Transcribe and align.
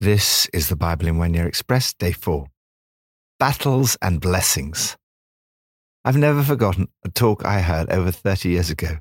This 0.00 0.46
is 0.52 0.68
the 0.68 0.76
Bible 0.76 1.08
in 1.08 1.18
One 1.18 1.34
Year 1.34 1.48
Express, 1.48 1.92
day 1.92 2.12
four 2.12 2.46
Battles 3.40 3.96
and 4.00 4.20
Blessings. 4.20 4.96
I've 6.04 6.16
never 6.16 6.44
forgotten 6.44 6.86
a 7.04 7.08
talk 7.08 7.44
I 7.44 7.62
heard 7.62 7.90
over 7.90 8.12
30 8.12 8.48
years 8.48 8.70
ago. 8.70 8.98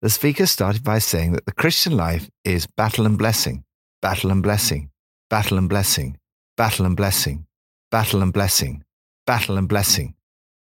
The 0.00 0.10
speaker 0.10 0.46
started 0.46 0.82
by 0.82 0.98
saying 0.98 1.34
that 1.34 1.46
the 1.46 1.52
Christian 1.52 1.96
life 1.96 2.28
is 2.44 2.66
battle 2.66 3.06
and 3.06 3.16
blessing, 3.16 3.62
battle 4.00 4.32
and 4.32 4.42
blessing, 4.42 4.90
battle 5.30 5.58
and 5.58 5.68
blessing, 5.68 6.18
battle 6.56 6.86
and 6.86 6.96
blessing, 6.96 7.46
battle 7.92 8.20
and 8.20 8.32
blessing, 8.32 8.82
battle 9.24 9.56
and 9.56 9.68
blessing. 9.68 10.16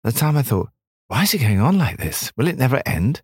At 0.04 0.14
the 0.14 0.20
time 0.20 0.36
I 0.36 0.42
thought, 0.42 0.72
why 1.08 1.24
is 1.24 1.34
it 1.34 1.40
going 1.40 1.62
on 1.62 1.78
like 1.78 2.00
this? 2.00 2.34
Will 2.36 2.50
it 2.50 2.58
never 2.58 2.82
end? 2.86 3.22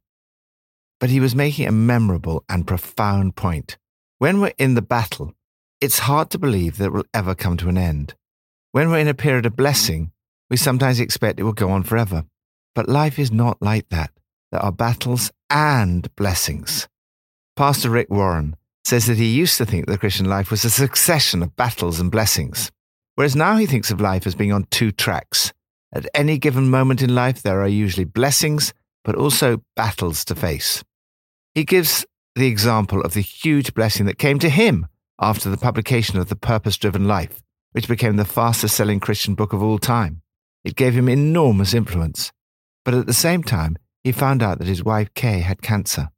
But 1.02 1.10
he 1.10 1.20
was 1.20 1.36
making 1.36 1.68
a 1.68 1.74
memorable 1.74 2.46
and 2.48 2.66
profound 2.66 3.36
point. 3.36 3.78
When 4.20 4.40
we're 4.40 4.54
in 4.58 4.76
the 4.76 4.82
battle, 4.82 5.35
it's 5.82 6.00
hard 6.00 6.30
to 6.32 6.40
believe 6.40 6.78
that 6.78 6.86
it 6.86 6.94
will 6.94 7.06
ever 7.14 7.36
come 7.36 7.58
to 7.58 7.70
an 7.70 7.78
end. 7.78 8.16
When 8.72 8.90
we're 8.90 9.00
in 9.00 9.08
a 9.08 9.14
period 9.14 9.46
of 9.46 9.56
blessing, 9.56 10.12
we 10.50 10.58
sometimes 10.58 11.00
expect 11.00 11.40
it 11.40 11.44
will 11.44 11.54
go 11.54 11.70
on 11.70 11.84
forever. 11.84 12.26
But 12.74 12.90
life 12.90 13.18
is 13.18 13.32
not 13.32 13.62
like 13.62 13.90
that. 13.90 14.12
There 14.52 14.62
are 14.62 14.72
battles 14.72 15.32
and 15.50 16.14
blessings. 16.16 16.88
Pastor 17.56 17.90
Rick 17.90 18.10
Warren 18.10 18.56
says 18.84 19.08
that 19.08 19.18
he 19.18 19.34
used 19.34 19.58
to 19.58 19.66
think 19.66 19.88
the 19.88 19.98
Christian 19.98 20.28
life 20.28 20.52
was 20.52 20.64
a 20.66 20.70
succession 20.70 21.42
of 21.42 21.56
battles 21.56 22.00
and 22.00 22.12
blessings, 22.12 22.72
whereas 23.16 23.36
now 23.36 23.56
he 23.56 23.66
thinks 23.66 23.92
of 23.92 24.02
life 24.02 24.28
as 24.28 24.36
being 24.36 24.52
on 24.52 24.68
two 24.72 24.92
tracks. 24.92 25.54
At 25.94 26.08
any 26.14 26.38
given 26.38 26.70
moment 26.70 27.02
in 27.02 27.16
life, 27.16 27.42
there 27.42 27.62
are 27.62 27.68
usually 27.68 28.04
blessings, 28.04 28.74
but 29.04 29.16
also 29.16 29.64
battles 29.76 30.26
to 30.26 30.36
face. 30.36 30.84
He 31.54 31.64
gives 31.64 32.06
the 32.36 32.48
example 32.48 33.02
of 33.02 33.14
the 33.14 33.22
huge 33.22 33.74
blessing 33.74 34.06
that 34.08 34.18
came 34.18 34.40
to 34.40 34.50
him 34.50 34.88
after 35.20 35.50
the 35.50 35.58
publication 35.58 36.20
of 36.20 36.30
The 36.30 36.36
Purpose 36.36 36.78
Driven 36.78 37.08
Life, 37.08 37.42
which 37.72 37.88
became 37.88 38.16
the 38.16 38.26
fastest 38.26 38.76
selling 38.76 39.00
Christian 39.00 39.36
book 39.36 39.54
of 39.54 39.62
all 39.62 39.80
time. 39.80 40.22
It 40.64 40.76
gave 40.76 40.94
him 40.94 41.08
enormous 41.08 41.74
influence. 41.74 42.32
But 42.84 42.94
at 42.94 43.08
the 43.08 43.14
same 43.14 43.44
time, 43.44 43.78
he 44.04 44.12
found 44.12 44.44
out 44.44 44.60
that 44.60 44.68
his 44.68 44.84
wife 44.84 45.14
Kay 45.14 45.40
had 45.40 45.62
cancer. 45.62 46.10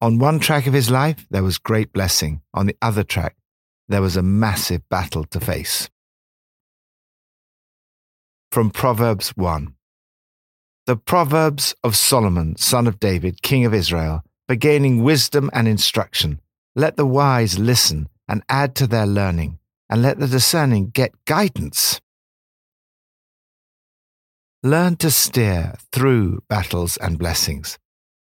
On 0.00 0.18
one 0.18 0.38
track 0.38 0.66
of 0.66 0.74
his 0.74 0.90
life, 0.90 1.26
there 1.30 1.42
was 1.42 1.58
great 1.58 1.92
blessing. 1.92 2.42
On 2.52 2.66
the 2.66 2.76
other 2.82 3.02
track, 3.02 3.36
there 3.88 4.02
was 4.02 4.16
a 4.16 4.22
massive 4.22 4.86
battle 4.88 5.24
to 5.24 5.40
face. 5.40 5.88
From 8.50 8.70
Proverbs 8.70 9.30
1 9.30 9.74
The 10.86 10.96
Proverbs 10.96 11.74
of 11.82 11.96
Solomon, 11.96 12.56
son 12.56 12.86
of 12.86 13.00
David, 13.00 13.42
king 13.42 13.64
of 13.64 13.72
Israel, 13.72 14.22
for 14.48 14.56
gaining 14.56 15.02
wisdom 15.02 15.50
and 15.52 15.66
instruction. 15.66 16.40
Let 16.74 16.96
the 16.96 17.06
wise 17.06 17.58
listen 17.58 18.08
and 18.28 18.42
add 18.48 18.74
to 18.76 18.86
their 18.86 19.06
learning, 19.06 19.58
and 19.88 20.02
let 20.02 20.18
the 20.18 20.26
discerning 20.26 20.90
get 20.90 21.24
guidance. 21.24 22.00
Learn 24.62 24.96
to 24.96 25.10
steer 25.10 25.74
through 25.92 26.42
battles 26.48 26.96
and 26.96 27.18
blessings. 27.18 27.78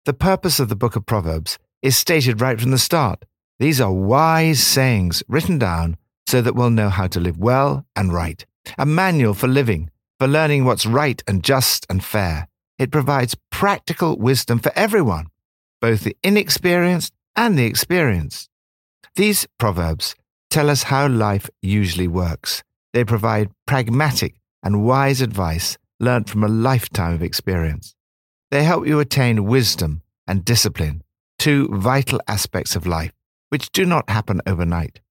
The 0.06 0.14
purpose 0.14 0.60
of 0.60 0.70
the 0.70 0.76
book 0.76 0.96
of 0.96 1.06
Proverbs 1.06 1.60
is 1.82 1.98
stated 1.98 2.42
right 2.42 2.60
from 2.60 2.72
the 2.72 2.78
start. 2.78 3.26
These 3.60 3.82
are 3.82 3.92
wise 3.92 4.64
sayings 4.64 5.22
written 5.28 5.60
down 5.60 5.98
so 6.28 6.42
that 6.42 6.56
we'll 6.56 6.70
know 6.70 6.90
how 6.90 7.08
to 7.08 7.20
live 7.20 7.38
well 7.38 7.86
and 7.96 8.14
right. 8.14 8.46
A 8.78 8.86
manual 8.86 9.34
for 9.34 9.48
living, 9.48 9.90
for 10.20 10.28
learning 10.28 10.64
what's 10.66 10.86
right 10.86 11.22
and 11.28 11.44
just 11.44 11.86
and 11.90 12.04
fair. 12.04 12.48
It 12.78 12.92
provides 12.92 13.36
practical 13.52 14.18
wisdom 14.18 14.60
for 14.60 14.72
everyone, 14.76 15.28
both 15.82 16.02
the 16.06 16.16
inexperienced 16.24 17.14
and 17.36 17.58
the 17.58 17.66
experienced. 17.66 18.49
These 19.16 19.48
proverbs 19.58 20.16
tell 20.50 20.70
us 20.70 20.84
how 20.84 21.08
life 21.08 21.50
usually 21.62 22.08
works. 22.08 22.64
They 22.94 23.04
provide 23.04 23.52
pragmatic 23.66 24.36
and 24.64 24.86
wise 24.86 25.22
advice 25.22 25.78
learnt 26.00 26.30
from 26.30 26.44
a 26.44 26.48
lifetime 26.48 27.14
of 27.14 27.24
experience. 27.24 27.96
They 28.52 28.64
help 28.64 28.88
you 28.88 29.00
attain 29.00 29.46
wisdom 29.46 30.02
and 30.28 30.46
discipline, 30.46 31.04
two 31.38 31.68
vital 31.72 32.20
aspects 32.28 32.76
of 32.76 32.88
life, 32.88 33.12
which 33.50 33.72
do 33.72 33.86
not 33.86 34.10
happen 34.10 34.42
overnight. 34.48 35.02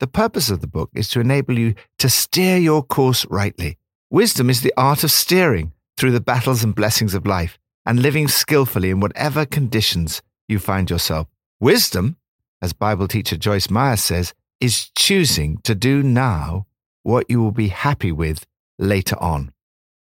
The 0.00 0.06
purpose 0.06 0.50
of 0.50 0.60
the 0.60 0.66
book 0.66 0.90
is 0.94 1.08
to 1.10 1.20
enable 1.20 1.58
you 1.58 1.74
to 1.98 2.08
steer 2.08 2.56
your 2.56 2.82
course 2.82 3.24
rightly. 3.26 3.78
Wisdom 4.10 4.50
is 4.50 4.60
the 4.60 4.74
art 4.76 5.04
of 5.04 5.10
steering 5.10 5.72
through 5.96 6.10
the 6.12 6.20
battles 6.20 6.62
and 6.62 6.74
blessings 6.74 7.14
of 7.14 7.26
life 7.26 7.58
and 7.86 8.02
living 8.02 8.28
skillfully 8.28 8.90
in 8.90 9.00
whatever 9.00 9.46
conditions 9.46 10.22
you 10.48 10.58
find 10.58 10.90
yourself. 10.90 11.28
Wisdom 11.60 12.16
as 12.64 12.72
Bible 12.72 13.06
teacher 13.06 13.36
Joyce 13.36 13.68
Meyer 13.68 13.98
says, 13.98 14.32
is 14.58 14.90
choosing 14.96 15.58
to 15.64 15.74
do 15.74 16.02
now 16.02 16.66
what 17.02 17.26
you 17.28 17.42
will 17.42 17.52
be 17.52 17.68
happy 17.68 18.10
with 18.10 18.46
later 18.78 19.22
on. 19.22 19.52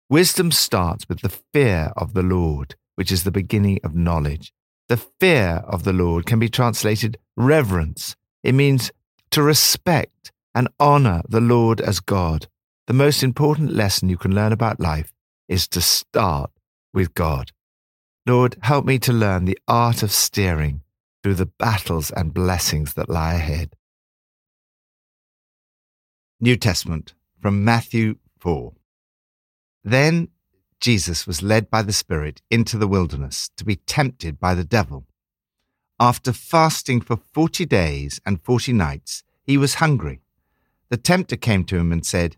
Wisdom 0.07 0.51
starts 0.51 1.09
with 1.09 1.21
the 1.21 1.35
fear 1.51 1.91
of 1.97 2.13
the 2.13 2.21
Lord, 2.21 2.75
which 2.93 3.11
is 3.11 3.23
the 3.23 3.31
beginning 3.31 3.79
of 3.83 3.95
knowledge. 3.95 4.53
The 4.87 4.97
fear 4.97 5.63
of 5.65 5.83
the 5.83 5.93
Lord 5.93 6.27
can 6.27 6.37
be 6.37 6.47
translated 6.47 7.17
reverence. 7.35 8.15
It 8.43 8.53
means 8.53 8.91
to 9.31 9.41
respect 9.41 10.31
and 10.53 10.67
honor 10.79 11.23
the 11.27 11.41
Lord 11.41 11.81
as 11.81 11.99
God. 11.99 12.47
The 12.85 12.93
most 12.93 13.23
important 13.23 13.73
lesson 13.73 14.09
you 14.09 14.17
can 14.17 14.35
learn 14.35 14.51
about 14.51 14.79
life 14.79 15.11
is 15.47 15.67
to 15.69 15.81
start 15.81 16.51
with 16.93 17.15
God. 17.15 17.51
Lord, 18.27 18.57
help 18.61 18.85
me 18.85 18.99
to 18.99 19.11
learn 19.11 19.45
the 19.45 19.57
art 19.67 20.03
of 20.03 20.11
steering 20.11 20.83
through 21.23 21.35
the 21.35 21.45
battles 21.45 22.11
and 22.11 22.33
blessings 22.33 22.93
that 22.93 23.09
lie 23.09 23.35
ahead. 23.35 23.75
New 26.39 26.57
Testament 26.57 27.13
from 27.41 27.63
Matthew 27.63 28.17
4. 28.39 28.73
Then 29.83 30.27
Jesus 30.81 31.25
was 31.25 31.41
led 31.41 31.69
by 31.69 31.81
the 31.81 31.93
Spirit 31.93 32.41
into 32.51 32.77
the 32.77 32.89
wilderness 32.89 33.49
to 33.55 33.63
be 33.63 33.77
tempted 33.77 34.37
by 34.37 34.53
the 34.53 34.65
devil. 34.65 35.05
After 35.97 36.33
fasting 36.33 36.99
for 36.99 37.15
forty 37.15 37.65
days 37.65 38.19
and 38.25 38.43
forty 38.43 38.73
nights, 38.73 39.23
he 39.45 39.57
was 39.57 39.75
hungry. 39.75 40.19
The 40.89 40.97
tempter 40.97 41.37
came 41.37 41.63
to 41.65 41.77
him 41.77 41.93
and 41.93 42.05
said, 42.05 42.35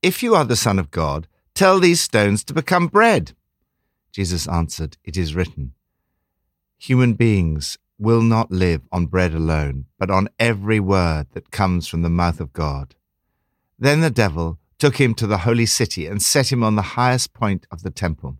If 0.00 0.22
you 0.22 0.34
are 0.34 0.46
the 0.46 0.56
Son 0.56 0.78
of 0.78 0.90
God, 0.90 1.28
tell 1.54 1.78
these 1.78 2.00
stones 2.00 2.42
to 2.44 2.54
become 2.54 2.86
bread. 2.86 3.32
Jesus 4.10 4.48
answered, 4.48 4.96
It 5.04 5.18
is 5.18 5.34
written, 5.34 5.74
Human 6.78 7.12
beings 7.12 7.76
will 8.02 8.20
not 8.20 8.50
live 8.50 8.82
on 8.90 9.06
bread 9.06 9.32
alone, 9.32 9.86
but 9.98 10.10
on 10.10 10.28
every 10.38 10.80
word 10.80 11.28
that 11.32 11.50
comes 11.50 11.86
from 11.86 12.02
the 12.02 12.10
mouth 12.10 12.40
of 12.40 12.52
God. 12.52 12.94
Then 13.78 14.00
the 14.00 14.10
devil 14.10 14.58
took 14.78 14.96
him 14.96 15.14
to 15.14 15.26
the 15.26 15.38
holy 15.38 15.66
city 15.66 16.06
and 16.06 16.20
set 16.20 16.50
him 16.50 16.64
on 16.64 16.74
the 16.74 16.82
highest 16.98 17.32
point 17.32 17.66
of 17.70 17.82
the 17.82 17.90
temple. 17.90 18.38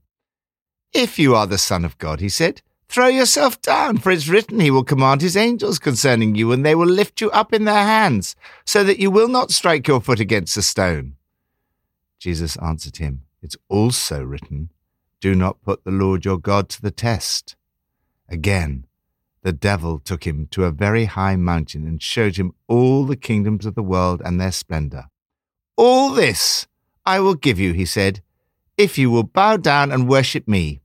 If 0.92 1.18
you 1.18 1.34
are 1.34 1.46
the 1.46 1.58
Son 1.58 1.84
of 1.84 1.96
God, 1.98 2.20
he 2.20 2.28
said, 2.28 2.60
throw 2.88 3.06
yourself 3.06 3.62
down, 3.62 3.96
for 3.96 4.10
it's 4.10 4.28
written, 4.28 4.60
He 4.60 4.70
will 4.70 4.84
command 4.84 5.22
His 5.22 5.36
angels 5.36 5.78
concerning 5.78 6.34
you, 6.34 6.52
and 6.52 6.64
they 6.64 6.74
will 6.74 6.86
lift 6.86 7.20
you 7.20 7.30
up 7.30 7.52
in 7.52 7.64
their 7.64 7.84
hands, 7.84 8.36
so 8.66 8.84
that 8.84 8.98
you 8.98 9.10
will 9.10 9.28
not 9.28 9.50
strike 9.50 9.88
your 9.88 10.00
foot 10.00 10.20
against 10.20 10.58
a 10.58 10.62
stone. 10.62 11.14
Jesus 12.18 12.56
answered 12.58 12.98
him, 12.98 13.22
It's 13.40 13.56
also 13.68 14.22
written, 14.22 14.70
Do 15.20 15.34
not 15.34 15.62
put 15.62 15.84
the 15.84 15.90
Lord 15.90 16.24
your 16.24 16.38
God 16.38 16.68
to 16.68 16.82
the 16.82 16.90
test. 16.90 17.56
Again, 18.28 18.86
the 19.42 19.53
devil 19.53 19.98
took 19.98 20.25
him 20.25 20.47
to 20.53 20.64
a 20.64 20.70
very 20.70 21.06
high 21.06 21.36
mountain 21.36 21.86
and 21.86 22.03
showed 22.03 22.36
him 22.36 22.54
all 22.69 23.04
the 23.04 23.16
kingdoms 23.16 23.66
of 23.66 23.75
the 23.75 23.82
world 23.82 24.22
and 24.25 24.41
their 24.41 24.53
splendor. 24.53 25.06
All 25.76 26.10
this 26.10 26.66
I 27.04 27.19
will 27.20 27.34
give 27.34 27.58
you, 27.58 27.72
he 27.72 27.84
said, 27.84 28.22
if 28.78 28.97
you 28.97 29.10
will 29.10 29.25
bow 29.25 29.56
down 29.56 29.91
and 29.91 30.08
worship 30.08 30.48
me. 30.48 30.80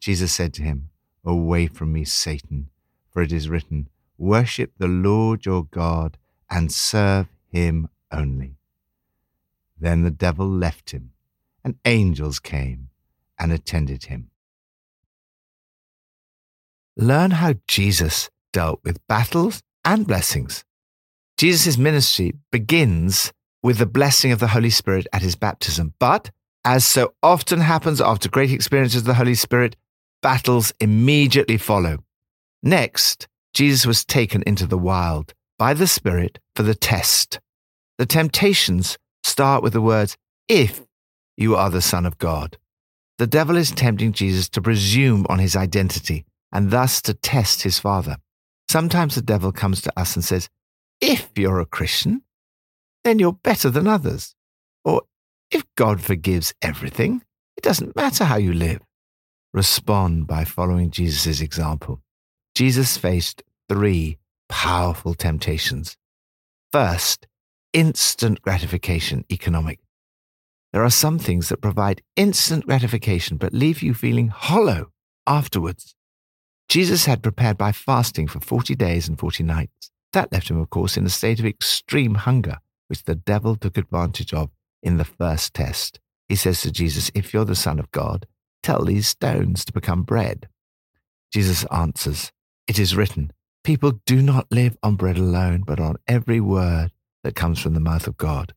Jesus 0.00 0.32
said 0.32 0.52
to 0.54 0.62
him, 0.62 0.90
Away 1.24 1.66
from 1.66 1.92
me, 1.92 2.04
Satan, 2.04 2.68
for 3.10 3.22
it 3.22 3.32
is 3.32 3.48
written, 3.48 3.88
Worship 4.16 4.72
the 4.78 4.88
Lord 4.88 5.44
your 5.44 5.64
God 5.64 6.18
and 6.50 6.72
serve 6.72 7.28
him 7.50 7.88
only. 8.12 8.56
Then 9.78 10.02
the 10.02 10.10
devil 10.10 10.48
left 10.48 10.90
him, 10.90 11.12
and 11.64 11.78
angels 11.84 12.38
came 12.38 12.90
and 13.38 13.52
attended 13.52 14.04
him 14.04 14.30
learn 16.98 17.30
how 17.30 17.54
Jesus 17.68 18.28
dealt 18.52 18.80
with 18.84 19.06
battles 19.06 19.62
and 19.84 20.06
blessings. 20.06 20.64
Jesus' 21.38 21.78
ministry 21.78 22.34
begins 22.50 23.32
with 23.62 23.78
the 23.78 23.86
blessing 23.86 24.32
of 24.32 24.40
the 24.40 24.48
Holy 24.48 24.70
Spirit 24.70 25.06
at 25.12 25.22
his 25.22 25.36
baptism. 25.36 25.94
But, 26.00 26.30
as 26.64 26.84
so 26.84 27.14
often 27.22 27.60
happens 27.60 28.00
after 28.00 28.28
great 28.28 28.50
experiences 28.50 29.02
of 29.02 29.06
the 29.06 29.14
Holy 29.14 29.34
Spirit, 29.34 29.76
battles 30.20 30.72
immediately 30.80 31.56
follow. 31.56 31.98
Next, 32.62 33.28
Jesus 33.54 33.86
was 33.86 34.04
taken 34.04 34.42
into 34.46 34.66
the 34.66 34.78
wild 34.78 35.32
by 35.58 35.74
the 35.74 35.86
Spirit 35.86 36.40
for 36.56 36.64
the 36.64 36.74
test. 36.74 37.38
The 37.98 38.06
temptations 38.06 38.98
start 39.22 39.62
with 39.62 39.72
the 39.72 39.80
words, 39.80 40.16
If 40.48 40.82
you 41.36 41.54
are 41.54 41.70
the 41.70 41.80
Son 41.80 42.04
of 42.04 42.18
God. 42.18 42.58
The 43.18 43.26
devil 43.26 43.56
is 43.56 43.70
tempting 43.70 44.12
Jesus 44.12 44.48
to 44.50 44.60
presume 44.60 45.24
on 45.28 45.38
his 45.38 45.54
identity 45.56 46.24
and 46.52 46.70
thus 46.70 47.02
to 47.02 47.14
test 47.14 47.62
his 47.62 47.78
father. 47.78 48.16
Sometimes 48.70 49.14
the 49.14 49.22
devil 49.22 49.52
comes 49.52 49.80
to 49.82 49.98
us 49.98 50.14
and 50.14 50.24
says, 50.24 50.48
If 51.00 51.30
you're 51.36 51.60
a 51.60 51.66
Christian, 51.66 52.22
then 53.04 53.18
you're 53.18 53.32
better 53.32 53.70
than 53.70 53.86
others. 53.86 54.34
Or 54.84 55.02
if 55.50 55.64
God 55.76 56.00
forgives 56.00 56.54
everything, 56.60 57.22
it 57.56 57.62
doesn't 57.62 57.96
matter 57.96 58.24
how 58.24 58.36
you 58.36 58.52
live. 58.52 58.80
Respond 59.54 60.26
by 60.26 60.44
following 60.44 60.90
Jesus' 60.90 61.40
example. 61.40 62.02
Jesus 62.54 62.96
faced 62.96 63.42
three 63.68 64.18
powerful 64.48 65.14
temptations. 65.14 65.96
First, 66.70 67.26
instant 67.72 68.42
gratification 68.42 69.24
economic. 69.30 69.80
There 70.72 70.84
are 70.84 70.90
some 70.90 71.18
things 71.18 71.48
that 71.48 71.62
provide 71.62 72.02
instant 72.16 72.66
gratification 72.66 73.38
but 73.38 73.54
leave 73.54 73.82
you 73.82 73.94
feeling 73.94 74.28
hollow 74.28 74.92
afterwards. 75.26 75.94
Jesus 76.68 77.06
had 77.06 77.22
prepared 77.22 77.56
by 77.56 77.72
fasting 77.72 78.28
for 78.28 78.40
40 78.40 78.74
days 78.74 79.08
and 79.08 79.18
40 79.18 79.42
nights. 79.42 79.90
That 80.12 80.32
left 80.32 80.50
him, 80.50 80.58
of 80.58 80.68
course, 80.68 80.96
in 80.96 81.06
a 81.06 81.10
state 81.10 81.40
of 81.40 81.46
extreme 81.46 82.14
hunger, 82.14 82.58
which 82.88 83.04
the 83.04 83.14
devil 83.14 83.56
took 83.56 83.78
advantage 83.78 84.34
of 84.34 84.50
in 84.82 84.98
the 84.98 85.04
first 85.04 85.54
test. 85.54 85.98
He 86.28 86.36
says 86.36 86.60
to 86.62 86.70
Jesus, 86.70 87.10
If 87.14 87.32
you're 87.32 87.46
the 87.46 87.54
Son 87.54 87.78
of 87.78 87.90
God, 87.90 88.26
tell 88.62 88.84
these 88.84 89.08
stones 89.08 89.64
to 89.64 89.72
become 89.72 90.02
bread. 90.02 90.48
Jesus 91.32 91.64
answers, 91.66 92.32
It 92.66 92.78
is 92.78 92.96
written, 92.96 93.32
People 93.64 94.00
do 94.04 94.20
not 94.22 94.46
live 94.50 94.76
on 94.82 94.96
bread 94.96 95.16
alone, 95.16 95.62
but 95.66 95.80
on 95.80 95.96
every 96.06 96.40
word 96.40 96.92
that 97.24 97.34
comes 97.34 97.60
from 97.60 97.74
the 97.74 97.80
mouth 97.80 98.06
of 98.06 98.18
God. 98.18 98.54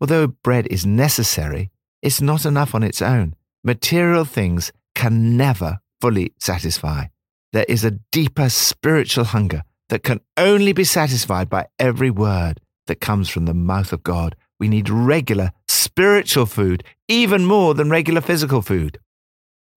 Although 0.00 0.28
bread 0.28 0.66
is 0.68 0.86
necessary, 0.86 1.70
it's 2.02 2.20
not 2.20 2.44
enough 2.44 2.74
on 2.74 2.82
its 2.82 3.02
own. 3.02 3.34
Material 3.64 4.24
things 4.24 4.70
can 4.94 5.36
never 5.36 5.80
fully 6.00 6.32
satisfy. 6.38 7.06
There 7.52 7.66
is 7.68 7.84
a 7.84 7.98
deeper 8.12 8.48
spiritual 8.48 9.24
hunger 9.24 9.62
that 9.88 10.02
can 10.02 10.20
only 10.36 10.72
be 10.72 10.84
satisfied 10.84 11.48
by 11.48 11.66
every 11.78 12.10
word 12.10 12.60
that 12.86 13.00
comes 13.00 13.28
from 13.28 13.46
the 13.46 13.54
mouth 13.54 13.92
of 13.92 14.02
God. 14.02 14.36
We 14.60 14.68
need 14.68 14.90
regular 14.90 15.52
spiritual 15.66 16.46
food, 16.46 16.84
even 17.06 17.44
more 17.44 17.74
than 17.74 17.90
regular 17.90 18.20
physical 18.20 18.60
food. 18.62 18.98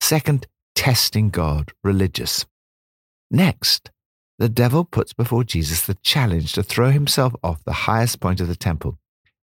Second, 0.01 0.47
testing 0.75 1.29
God, 1.29 1.71
religious. 1.83 2.45
Next, 3.29 3.91
the 4.39 4.49
devil 4.49 4.83
puts 4.83 5.13
before 5.13 5.43
Jesus 5.43 5.85
the 5.85 5.97
challenge 6.01 6.53
to 6.53 6.63
throw 6.63 6.89
himself 6.89 7.33
off 7.43 7.63
the 7.63 7.71
highest 7.71 8.19
point 8.19 8.41
of 8.41 8.47
the 8.47 8.55
temple. 8.55 8.97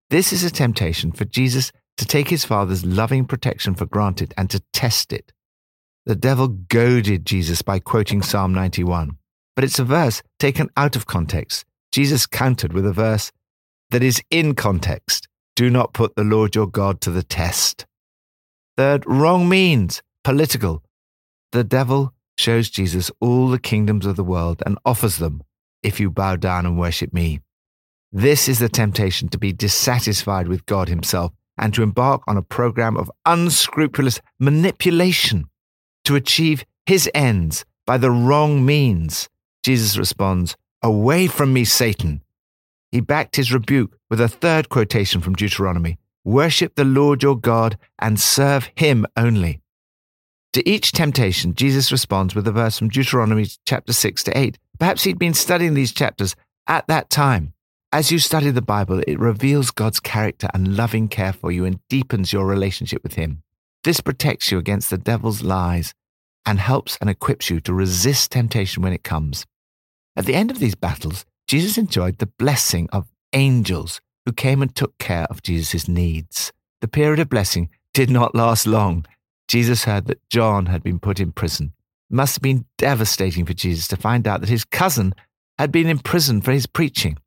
This 0.09 0.33
is 0.33 0.43
a 0.43 0.49
temptation 0.49 1.11
for 1.11 1.25
Jesus 1.25 1.71
to 1.97 2.05
take 2.05 2.29
his 2.29 2.45
Father's 2.45 2.85
loving 2.85 3.25
protection 3.25 3.75
for 3.75 3.85
granted 3.85 4.33
and 4.37 4.49
to 4.49 4.61
test 4.73 5.13
it. 5.13 5.31
The 6.07 6.15
devil 6.15 6.47
goaded 6.47 7.25
Jesus 7.25 7.61
by 7.61 7.79
quoting 7.79 8.21
Psalm 8.21 8.53
91, 8.53 9.17
but 9.57 9.65
it's 9.65 9.77
a 9.77 9.83
verse 9.83 10.23
taken 10.39 10.69
out 10.77 10.95
of 10.95 11.05
context. 11.05 11.65
Jesus 11.91 12.25
countered 12.25 12.71
with 12.71 12.85
a 12.85 12.93
verse 12.93 13.33
that 13.89 14.01
is 14.01 14.23
in 14.31 14.55
context. 14.55 15.27
Do 15.57 15.69
not 15.69 15.91
put 15.91 16.15
the 16.15 16.23
Lord 16.23 16.55
your 16.55 16.65
God 16.65 17.01
to 17.01 17.11
the 17.11 17.23
test. 17.23 17.85
Third, 18.77 19.03
wrong 19.05 19.49
means 19.49 20.01
political. 20.23 20.81
The 21.51 21.65
devil 21.65 22.13
shows 22.37 22.69
Jesus 22.69 23.11
all 23.19 23.49
the 23.49 23.59
kingdoms 23.59 24.05
of 24.05 24.15
the 24.15 24.23
world 24.23 24.63
and 24.65 24.79
offers 24.85 25.17
them 25.17 25.43
if 25.83 25.99
you 25.99 26.09
bow 26.09 26.37
down 26.37 26.65
and 26.65 26.79
worship 26.79 27.13
me. 27.13 27.41
This 28.13 28.47
is 28.47 28.59
the 28.59 28.69
temptation 28.69 29.27
to 29.27 29.37
be 29.37 29.51
dissatisfied 29.51 30.47
with 30.47 30.65
God 30.67 30.87
Himself 30.87 31.33
and 31.57 31.73
to 31.73 31.83
embark 31.83 32.21
on 32.27 32.37
a 32.37 32.41
program 32.41 32.95
of 32.95 33.11
unscrupulous 33.25 34.21
manipulation 34.39 35.49
to 36.07 36.15
achieve 36.15 36.65
His 36.85 37.09
ends 37.13 37.65
by 37.85 37.97
the 37.97 38.11
wrong 38.11 38.65
means. 38.65 39.29
Jesus 39.63 39.97
responds, 39.97 40.55
Away 40.81 41.27
from 41.27 41.53
me, 41.53 41.65
Satan. 41.65 42.21
He 42.91 43.01
backed 43.01 43.35
his 43.35 43.51
rebuke 43.51 43.97
with 44.09 44.21
a 44.21 44.29
third 44.29 44.69
quotation 44.69 45.19
from 45.21 45.35
Deuteronomy 45.35 45.97
Worship 46.23 46.75
the 46.75 46.83
Lord 46.83 47.23
your 47.23 47.37
God 47.37 47.77
and 47.99 48.19
serve 48.19 48.69
Him 48.75 49.05
only. 49.15 49.61
To 50.53 50.69
each 50.69 50.91
temptation, 50.91 51.53
Jesus 51.53 51.91
responds 51.91 52.35
with 52.35 52.47
a 52.47 52.51
verse 52.51 52.77
from 52.77 52.89
Deuteronomy 52.89 53.47
chapter 53.65 53.93
6 53.93 54.23
to 54.23 54.37
8. 54.37 54.57
Perhaps 54.79 55.03
he'd 55.03 55.19
been 55.19 55.33
studying 55.33 55.73
these 55.73 55.93
chapters 55.93 56.35
at 56.67 56.87
that 56.87 57.09
time. 57.09 57.53
As 57.93 58.11
you 58.11 58.19
study 58.19 58.51
the 58.51 58.61
Bible, 58.61 59.01
it 59.07 59.19
reveals 59.19 59.71
God's 59.71 59.99
character 60.01 60.49
and 60.53 60.75
loving 60.75 61.07
care 61.07 61.31
for 61.31 61.51
you 61.51 61.63
and 61.63 61.79
deepens 61.89 62.33
your 62.33 62.45
relationship 62.45 63.03
with 63.03 63.13
Him. 63.13 63.43
This 63.87 64.01
protects 64.01 64.51
you 64.51 64.57
against 64.57 64.89
the 64.89 64.97
devil's 64.97 65.43
lies 65.43 65.93
and 66.45 66.59
helps 66.59 66.97
and 66.99 67.09
equips 67.09 67.49
you 67.49 67.61
to 67.61 67.73
resist 67.73 68.33
temptation 68.33 68.83
when 68.83 68.91
it 68.91 69.05
comes. 69.05 69.45
At 70.17 70.25
the 70.25 70.35
end 70.35 70.51
of 70.51 70.59
these 70.59 70.75
battles, 70.75 71.23
Jesus 71.47 71.77
enjoyed 71.77 72.17
the 72.17 72.25
blessing 72.37 72.89
of 72.91 73.07
angels 73.31 74.01
who 74.25 74.33
came 74.33 74.61
and 74.61 74.75
took 74.75 74.97
care 74.97 75.23
of 75.29 75.41
Jesus' 75.41 75.87
needs. 75.87 76.51
The 76.81 76.89
period 76.89 77.21
of 77.21 77.29
blessing 77.29 77.69
did 77.93 78.09
not 78.09 78.35
last 78.35 78.67
long. 78.67 79.05
Jesus 79.47 79.85
heard 79.85 80.07
that 80.07 80.29
John 80.29 80.65
had 80.65 80.83
been 80.83 80.99
put 80.99 81.21
in 81.21 81.31
prison. 81.31 81.71
It 82.11 82.13
must 82.13 82.35
have 82.35 82.43
been 82.43 82.65
devastating 82.77 83.45
for 83.45 83.53
Jesus 83.53 83.87
to 83.87 83.95
find 83.95 84.27
out 84.27 84.41
that 84.41 84.49
his 84.49 84.65
cousin 84.65 85.13
had 85.57 85.71
been 85.71 85.87
in 85.87 85.99
prison 85.99 86.41
for 86.41 86.51
his 86.51 86.67
preaching. 86.67 87.17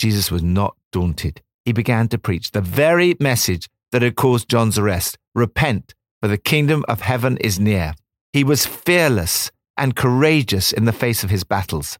Jesus 0.00 0.28
was 0.28 0.42
not 0.42 0.76
daunted. 0.90 1.40
He 1.64 1.70
began 1.70 2.08
to 2.08 2.18
preach 2.18 2.50
the 2.50 2.60
very 2.60 3.14
message 3.20 3.68
that 3.92 4.02
had 4.02 4.16
caused 4.16 4.48
John's 4.48 4.76
arrest 4.76 5.16
Repent, 5.34 5.94
for 6.20 6.28
the 6.28 6.38
kingdom 6.38 6.84
of 6.88 7.00
heaven 7.00 7.36
is 7.38 7.58
near. 7.58 7.94
He 8.32 8.44
was 8.44 8.66
fearless 8.66 9.50
and 9.76 9.96
courageous 9.96 10.72
in 10.72 10.84
the 10.84 10.92
face 10.92 11.24
of 11.24 11.30
his 11.30 11.44
battles. 11.44 11.98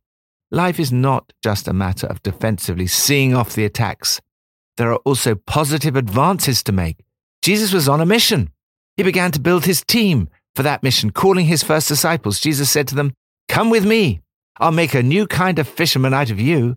Life 0.50 0.78
is 0.78 0.92
not 0.92 1.32
just 1.42 1.68
a 1.68 1.72
matter 1.72 2.06
of 2.06 2.22
defensively 2.22 2.86
seeing 2.86 3.34
off 3.34 3.54
the 3.54 3.64
attacks. 3.64 4.20
There 4.76 4.92
are 4.92 5.00
also 5.04 5.34
positive 5.34 5.96
advances 5.96 6.62
to 6.64 6.72
make. 6.72 7.04
Jesus 7.42 7.72
was 7.72 7.88
on 7.88 8.00
a 8.00 8.06
mission. 8.06 8.50
He 8.96 9.02
began 9.02 9.30
to 9.32 9.40
build 9.40 9.64
his 9.64 9.84
team 9.84 10.28
for 10.54 10.62
that 10.62 10.82
mission, 10.82 11.10
calling 11.10 11.46
his 11.46 11.62
first 11.62 11.88
disciples. 11.88 12.40
Jesus 12.40 12.70
said 12.70 12.88
to 12.88 12.94
them, 12.94 13.14
Come 13.48 13.70
with 13.70 13.86
me. 13.86 14.20
I'll 14.58 14.72
make 14.72 14.94
a 14.94 15.02
new 15.02 15.26
kind 15.26 15.58
of 15.58 15.68
fisherman 15.68 16.12
out 16.12 16.30
of 16.30 16.40
you. 16.40 16.76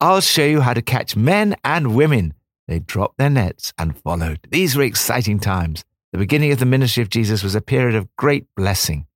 I'll 0.00 0.20
show 0.20 0.44
you 0.44 0.60
how 0.60 0.74
to 0.74 0.82
catch 0.82 1.16
men 1.16 1.56
and 1.64 1.96
women. 1.96 2.34
They 2.68 2.78
dropped 2.78 3.18
their 3.18 3.30
nets 3.30 3.72
and 3.78 3.98
followed. 3.98 4.40
These 4.50 4.76
were 4.76 4.84
exciting 4.84 5.40
times. 5.40 5.84
The 6.14 6.18
beginning 6.18 6.52
of 6.52 6.60
the 6.60 6.64
ministry 6.64 7.02
of 7.02 7.08
Jesus 7.08 7.42
was 7.42 7.56
a 7.56 7.60
period 7.60 7.96
of 7.96 8.14
great 8.14 8.46
blessing. 8.54 9.08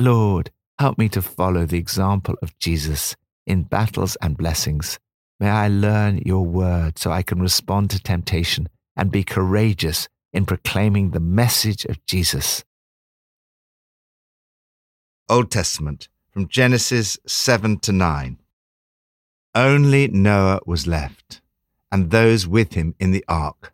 Lord, 0.00 0.50
help 0.80 0.98
me 0.98 1.08
to 1.10 1.22
follow 1.22 1.64
the 1.64 1.78
example 1.78 2.34
of 2.42 2.58
Jesus 2.58 3.14
in 3.46 3.62
battles 3.62 4.16
and 4.20 4.36
blessings. 4.36 4.98
May 5.38 5.48
I 5.48 5.68
learn 5.68 6.22
your 6.26 6.44
word 6.44 6.98
so 6.98 7.12
I 7.12 7.22
can 7.22 7.40
respond 7.40 7.90
to 7.90 8.02
temptation 8.02 8.68
and 8.96 9.12
be 9.12 9.22
courageous 9.22 10.08
in 10.32 10.44
proclaiming 10.44 11.12
the 11.12 11.20
message 11.20 11.84
of 11.84 12.04
Jesus. 12.04 12.64
Old 15.28 15.52
Testament 15.52 16.08
from 16.32 16.48
Genesis 16.48 17.16
7 17.28 17.78
to 17.78 17.92
9. 17.92 18.38
Only 19.54 20.08
Noah 20.08 20.58
was 20.66 20.88
left, 20.88 21.40
and 21.92 22.10
those 22.10 22.44
with 22.44 22.72
him 22.72 22.96
in 22.98 23.12
the 23.12 23.24
ark. 23.28 23.72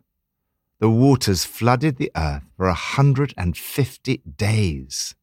The 0.83 0.89
waters 0.89 1.45
flooded 1.45 1.95
the 1.95 2.11
earth 2.13 2.43
for 2.57 2.67
a 2.67 2.73
hundred 2.73 3.33
and 3.37 3.55
fifty 3.55 4.17
days. 4.17 5.15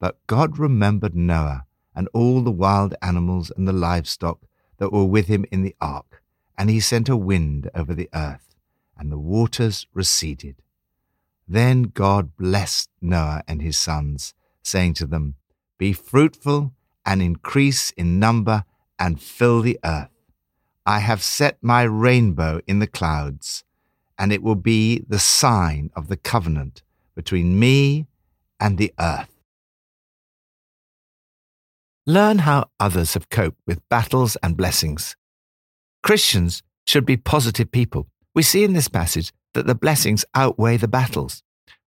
But 0.00 0.26
God 0.26 0.58
remembered 0.58 1.14
Noah 1.14 1.66
and 1.94 2.08
all 2.14 2.40
the 2.40 2.50
wild 2.50 2.94
animals 3.02 3.52
and 3.54 3.68
the 3.68 3.74
livestock 3.74 4.40
that 4.78 4.90
were 4.90 5.04
with 5.04 5.26
him 5.26 5.44
in 5.52 5.64
the 5.64 5.76
ark, 5.82 6.22
and 6.56 6.70
he 6.70 6.80
sent 6.80 7.10
a 7.10 7.14
wind 7.30 7.68
over 7.74 7.92
the 7.92 8.08
earth, 8.14 8.54
and 8.96 9.12
the 9.12 9.18
waters 9.18 9.86
receded. 9.92 10.62
Then 11.46 11.82
God 11.82 12.34
blessed 12.34 12.88
Noah 13.02 13.42
and 13.46 13.60
his 13.60 13.76
sons, 13.76 14.32
saying 14.62 14.94
to 14.94 15.06
them, 15.06 15.34
Be 15.76 15.92
fruitful 15.92 16.72
and 17.04 17.20
increase 17.20 17.90
in 17.98 18.18
number 18.18 18.64
and 18.98 19.20
fill 19.20 19.60
the 19.60 19.78
earth. 19.84 20.08
I 20.86 21.00
have 21.00 21.22
set 21.22 21.58
my 21.60 21.82
rainbow 21.82 22.62
in 22.66 22.78
the 22.78 22.86
clouds, 22.86 23.62
and 24.18 24.32
it 24.32 24.42
will 24.42 24.54
be 24.54 25.04
the 25.08 25.18
sign 25.18 25.90
of 25.96 26.08
the 26.08 26.16
covenant 26.16 26.82
between 27.14 27.58
me 27.58 28.06
and 28.60 28.78
the 28.78 28.92
earth. 28.98 29.30
Learn 32.06 32.38
how 32.38 32.66
others 32.78 33.14
have 33.14 33.30
coped 33.30 33.58
with 33.66 33.88
battles 33.88 34.36
and 34.42 34.56
blessings. 34.56 35.16
Christians 36.02 36.62
should 36.86 37.06
be 37.06 37.16
positive 37.16 37.72
people. 37.72 38.08
We 38.34 38.42
see 38.42 38.62
in 38.62 38.74
this 38.74 38.88
passage 38.88 39.32
that 39.54 39.66
the 39.66 39.74
blessings 39.74 40.24
outweigh 40.34 40.76
the 40.76 40.88
battles. 40.88 41.42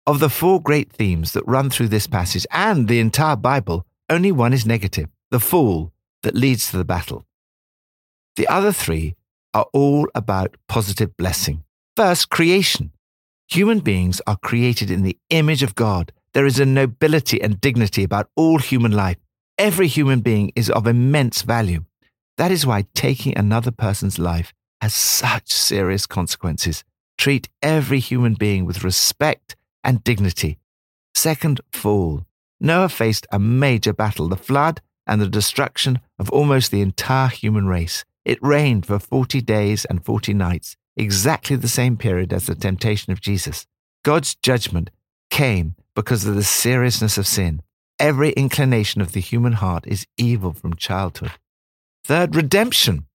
Of 0.07 0.19
the 0.19 0.29
four 0.29 0.61
great 0.61 0.93
themes 0.93 1.33
that 1.33 1.47
run 1.47 1.71
through 1.71 1.89
this 1.89 2.07
passage 2.07 2.47
and 2.51 2.89
the 2.89 2.99
entire 2.99 3.37
Bible, 3.37 3.87
only 4.11 4.33
one 4.33 4.53
is 4.53 4.67
negative 4.67 5.09
the 5.31 5.41
fall 5.41 5.93
that 6.23 6.35
leads 6.35 6.71
to 6.71 6.77
the 6.77 6.85
battle. 6.85 7.25
The 8.37 8.47
other 8.49 8.73
three 8.73 9.17
are 9.55 9.67
all 9.73 10.09
about 10.15 10.57
positive 10.69 11.17
blessing. 11.17 11.65
First, 11.95 12.31
creation. 12.31 12.91
Human 13.49 13.81
beings 13.81 14.23
are 14.27 14.39
created 14.39 14.91
in 14.91 15.03
the 15.03 15.19
image 15.29 15.63
of 15.63 15.75
God. 15.75 16.11
There 16.33 16.47
is 16.47 16.59
a 16.59 16.65
nobility 16.65 17.43
and 17.43 17.61
dignity 17.61 18.03
about 18.03 18.31
all 18.35 18.59
human 18.59 18.93
life. 18.93 19.19
Every 19.59 19.89
human 19.89 20.21
being 20.21 20.53
is 20.57 20.71
of 20.71 20.87
immense 20.87 21.43
value. 21.43 21.85
That 22.39 22.51
is 22.51 22.65
why 22.65 22.87
taking 22.95 23.37
another 23.37 23.71
person's 23.71 24.19
life 24.19 24.55
has 24.81 24.95
such 24.95 25.53
serious 25.53 26.07
consequences. 26.07 26.83
Treat 27.19 27.51
every 27.61 28.01
human 28.01 28.35
being 28.35 28.65
with 28.65 28.83
respect 28.83 29.55
and 29.85 30.03
dignity. 30.03 30.59
Second 31.15 31.61
fall. 31.73 32.25
Noah 32.59 32.89
faced 32.89 33.27
a 33.31 33.39
major 33.39 33.93
battle, 33.93 34.29
the 34.29 34.37
flood 34.37 34.81
and 35.07 35.21
the 35.21 35.29
destruction 35.29 36.01
of 36.19 36.31
almost 36.31 36.71
the 36.71 36.81
entire 36.81 37.29
human 37.29 37.67
race. 37.67 38.07
It 38.25 38.39
rained 38.41 38.87
for 38.87 38.99
40 38.99 39.43
days 39.43 39.85
and 39.85 40.03
40 40.03 40.33
nights, 40.33 40.77
exactly 40.97 41.57
the 41.57 41.69
same 41.69 41.97
period 41.97 42.33
as 42.33 42.47
the 42.47 42.55
temptation 42.55 43.13
of 43.13 43.21
Jesus. 43.21 43.67
God's 44.05 44.35
judgment 44.35 44.91
came 45.31 45.77
because 45.95 46.25
of 46.27 46.35
the 46.35 46.43
seriousness 46.43 47.19
of 47.19 47.27
sin. 47.27 47.63
Every 47.99 48.31
inclination 48.33 49.01
of 49.01 49.13
the 49.13 49.21
human 49.21 49.55
heart 49.55 49.85
is 49.87 50.07
evil 50.19 50.53
from 50.53 50.75
childhood. 50.75 51.33
Third, 52.05 52.35
redemption. 52.35 53.07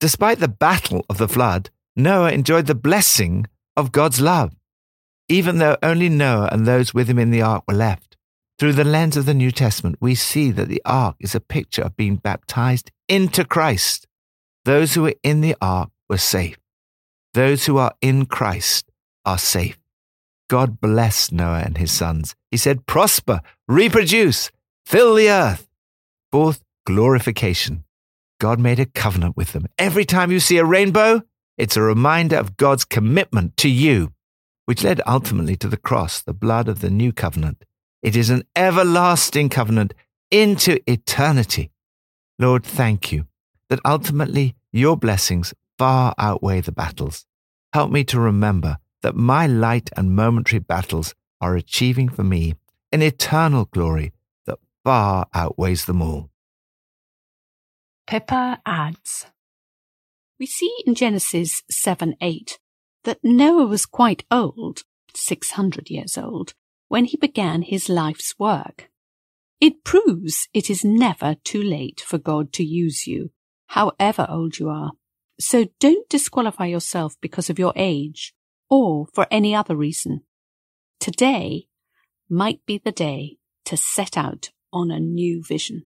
Despite 0.00 0.38
the 0.38 0.48
battle 0.48 1.04
of 1.08 1.18
the 1.18 1.28
flood, 1.28 1.70
Noah 1.94 2.32
enjoyed 2.32 2.66
the 2.66 2.74
blessing 2.74 3.46
of 3.76 3.92
God's 3.92 4.20
love, 4.20 4.54
even 5.28 5.58
though 5.58 5.76
only 5.82 6.08
Noah 6.08 6.48
and 6.50 6.66
those 6.66 6.94
with 6.94 7.08
him 7.08 7.18
in 7.18 7.30
the 7.30 7.42
ark 7.42 7.64
were 7.68 7.74
left. 7.74 8.16
Through 8.58 8.72
the 8.74 8.84
lens 8.84 9.16
of 9.16 9.26
the 9.26 9.34
New 9.34 9.50
Testament, 9.50 9.96
we 10.00 10.14
see 10.14 10.50
that 10.52 10.68
the 10.68 10.82
ark 10.84 11.16
is 11.20 11.34
a 11.34 11.40
picture 11.40 11.82
of 11.82 11.96
being 11.96 12.16
baptized 12.16 12.90
into 13.08 13.44
Christ. 13.44 14.06
Those 14.64 14.94
who 14.94 15.02
were 15.02 15.14
in 15.22 15.40
the 15.40 15.56
ark 15.60 15.90
were 16.08 16.18
safe. 16.18 16.56
Those 17.34 17.66
who 17.66 17.78
are 17.78 17.94
in 18.00 18.26
Christ 18.26 18.90
are 19.24 19.38
safe. 19.38 19.78
God 20.48 20.80
blessed 20.80 21.32
Noah 21.32 21.62
and 21.64 21.78
his 21.78 21.90
sons. 21.90 22.34
He 22.50 22.58
said, 22.58 22.86
Prosper, 22.86 23.40
reproduce, 23.66 24.50
fill 24.84 25.14
the 25.14 25.30
earth. 25.30 25.66
Fourth, 26.30 26.62
glorification. 26.84 27.84
God 28.38 28.60
made 28.60 28.80
a 28.80 28.86
covenant 28.86 29.36
with 29.36 29.52
them. 29.52 29.66
Every 29.78 30.04
time 30.04 30.30
you 30.30 30.40
see 30.40 30.58
a 30.58 30.64
rainbow, 30.64 31.22
it's 31.56 31.76
a 31.76 31.82
reminder 31.82 32.36
of 32.36 32.56
God's 32.56 32.84
commitment 32.84 33.56
to 33.58 33.68
you, 33.68 34.12
which 34.66 34.84
led 34.84 35.00
ultimately 35.06 35.56
to 35.56 35.68
the 35.68 35.76
cross, 35.76 36.20
the 36.20 36.34
blood 36.34 36.68
of 36.68 36.80
the 36.80 36.90
new 36.90 37.12
covenant. 37.12 37.64
It 38.02 38.16
is 38.16 38.30
an 38.30 38.42
everlasting 38.56 39.48
covenant 39.48 39.94
into 40.30 40.80
eternity. 40.90 41.70
Lord, 42.38 42.64
thank 42.64 43.12
you 43.12 43.26
that 43.68 43.80
ultimately 43.84 44.54
your 44.72 44.96
blessings 44.96 45.54
far 45.78 46.14
outweigh 46.18 46.60
the 46.60 46.72
battles. 46.72 47.26
Help 47.72 47.90
me 47.90 48.04
to 48.04 48.20
remember 48.20 48.78
that 49.02 49.16
my 49.16 49.46
light 49.46 49.90
and 49.96 50.14
momentary 50.14 50.58
battles 50.58 51.14
are 51.40 51.56
achieving 51.56 52.08
for 52.08 52.22
me 52.22 52.54
an 52.92 53.02
eternal 53.02 53.64
glory 53.66 54.12
that 54.46 54.58
far 54.84 55.26
outweighs 55.34 55.86
them 55.86 56.02
all. 56.02 56.30
Pippa 58.06 58.60
adds 58.66 59.26
We 60.38 60.46
see 60.46 60.72
in 60.86 60.94
Genesis 60.94 61.62
7 61.70 62.14
8 62.20 62.58
that 63.04 63.18
Noah 63.22 63.66
was 63.66 63.86
quite 63.86 64.24
old, 64.30 64.82
600 65.14 65.90
years 65.90 66.16
old, 66.16 66.54
when 66.88 67.06
he 67.06 67.16
began 67.16 67.62
his 67.62 67.88
life's 67.88 68.34
work. 68.38 68.90
It 69.60 69.84
proves 69.84 70.48
it 70.52 70.68
is 70.68 70.84
never 70.84 71.36
too 71.44 71.62
late 71.62 72.00
for 72.00 72.18
God 72.18 72.52
to 72.54 72.64
use 72.64 73.06
you 73.06 73.30
however 73.72 74.26
old 74.28 74.58
you 74.58 74.68
are. 74.68 74.92
So 75.40 75.66
don't 75.80 76.08
disqualify 76.08 76.66
yourself 76.66 77.16
because 77.20 77.50
of 77.50 77.58
your 77.58 77.72
age 77.76 78.34
or 78.70 79.06
for 79.12 79.26
any 79.30 79.54
other 79.54 79.76
reason. 79.76 80.22
Today 81.00 81.66
might 82.28 82.64
be 82.66 82.78
the 82.78 82.92
day 82.92 83.38
to 83.64 83.76
set 83.76 84.16
out 84.16 84.50
on 84.72 84.90
a 84.90 85.00
new 85.00 85.42
vision. 85.42 85.82